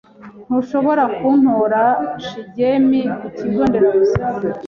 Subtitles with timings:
[0.45, 1.83] Ntushobora kuntora
[2.25, 4.27] Shigemi ku kigo nderabuzima?